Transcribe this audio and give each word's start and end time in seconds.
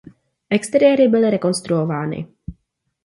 Exteriéry 0.47 1.07
byly 1.07 1.29
rekonstruovány. 1.29 2.27